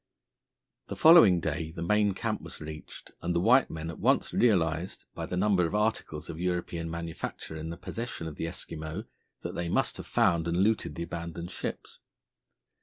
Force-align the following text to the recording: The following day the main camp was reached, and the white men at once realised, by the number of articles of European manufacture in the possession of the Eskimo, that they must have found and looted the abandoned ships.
The 0.87 0.95
following 0.95 1.39
day 1.39 1.69
the 1.69 1.83
main 1.83 2.15
camp 2.15 2.41
was 2.41 2.59
reached, 2.59 3.11
and 3.21 3.35
the 3.35 3.39
white 3.39 3.69
men 3.69 3.91
at 3.91 3.99
once 3.99 4.33
realised, 4.33 5.05
by 5.13 5.27
the 5.27 5.37
number 5.37 5.67
of 5.67 5.75
articles 5.75 6.27
of 6.27 6.39
European 6.39 6.89
manufacture 6.89 7.55
in 7.55 7.69
the 7.69 7.77
possession 7.77 8.25
of 8.25 8.35
the 8.35 8.45
Eskimo, 8.45 9.05
that 9.43 9.53
they 9.53 9.69
must 9.69 9.97
have 9.97 10.07
found 10.07 10.47
and 10.47 10.57
looted 10.57 10.95
the 10.95 11.03
abandoned 11.03 11.51
ships. 11.51 11.99